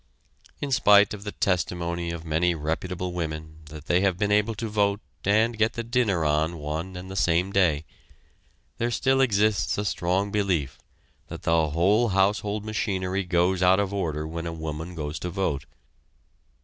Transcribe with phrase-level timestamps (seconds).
[0.59, 4.67] In spite of the testimony of many reputable women that they have been able to
[4.67, 7.85] vote and get the dinner on one and the same day,
[8.79, 10.79] there still exists a strong belief
[11.27, 15.67] that the whole household machinery goes out of order when a woman goes to vote.